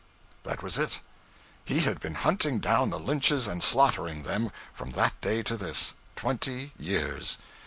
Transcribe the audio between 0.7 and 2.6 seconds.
it. He had been hunting